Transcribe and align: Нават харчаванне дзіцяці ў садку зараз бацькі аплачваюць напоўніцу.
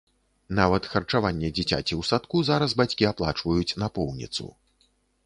Нават 0.59 0.83
харчаванне 0.93 1.51
дзіцяці 1.59 1.77
ў 1.79 2.01
садку 2.11 2.41
зараз 2.49 2.73
бацькі 2.79 3.09
аплачваюць 3.11 3.77
напоўніцу. 3.85 4.49